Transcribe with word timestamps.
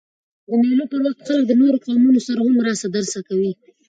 د 0.49 0.51
مېلو 0.61 0.85
پر 0.91 0.99
وخت 1.03 1.19
خلک 1.27 1.45
له 1.49 1.55
نورو 1.61 1.77
قومونو 1.85 2.19
سره 2.27 2.39
هم 2.47 2.55
راسه 2.67 2.87
درسه 2.95 3.19
کوي. 3.27 3.51